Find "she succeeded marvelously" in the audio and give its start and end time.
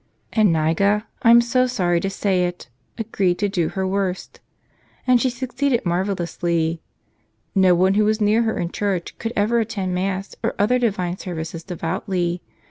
5.21-6.81